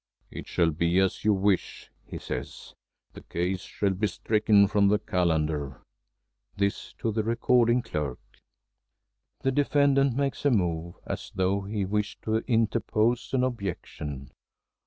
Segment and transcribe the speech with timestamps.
[0.31, 2.73] "It shall be as you wish," he says.
[3.13, 5.79] "The case shall be stricken from the Calendar,"
[6.57, 8.17] this to the recording clerk.
[9.41, 14.31] The defendant makes a move, as though he wished to interpose an objection.